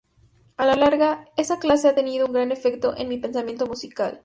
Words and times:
A 0.57 0.65
la 0.65 0.75
larga, 0.75 1.27
esa 1.37 1.59
clase 1.59 1.87
ha 1.87 1.93
tenido 1.93 2.25
un 2.25 2.33
gran 2.33 2.51
efecto 2.51 2.97
en 2.97 3.07
mi 3.07 3.19
pensamiento 3.19 3.67
musical. 3.67 4.19